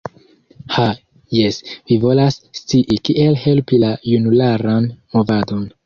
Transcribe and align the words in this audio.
Ha, 0.75 0.85
jes, 1.39 1.59
vi 1.91 1.99
volas 2.07 2.39
scii 2.63 2.99
kiel 3.11 3.39
helpi 3.45 3.85
la 3.87 3.95
junularan 4.15 4.93
movadon. 5.19 5.75